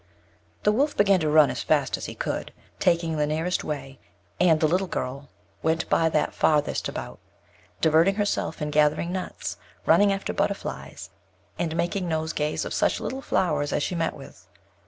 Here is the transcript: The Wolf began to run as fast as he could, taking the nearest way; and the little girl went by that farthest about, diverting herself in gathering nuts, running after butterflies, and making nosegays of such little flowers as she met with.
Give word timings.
The 0.63 0.71
Wolf 0.71 0.97
began 0.97 1.19
to 1.19 1.29
run 1.29 1.51
as 1.51 1.61
fast 1.61 1.95
as 1.95 2.07
he 2.07 2.15
could, 2.15 2.51
taking 2.79 3.17
the 3.17 3.27
nearest 3.27 3.63
way; 3.63 3.99
and 4.39 4.59
the 4.59 4.67
little 4.67 4.87
girl 4.87 5.29
went 5.61 5.87
by 5.91 6.09
that 6.09 6.33
farthest 6.33 6.89
about, 6.89 7.19
diverting 7.81 8.15
herself 8.15 8.63
in 8.63 8.71
gathering 8.71 9.11
nuts, 9.11 9.57
running 9.85 10.11
after 10.11 10.33
butterflies, 10.33 11.11
and 11.59 11.75
making 11.75 12.07
nosegays 12.09 12.65
of 12.65 12.73
such 12.73 12.99
little 12.99 13.21
flowers 13.21 13.71
as 13.71 13.83
she 13.83 13.93
met 13.93 14.15
with. 14.15 14.47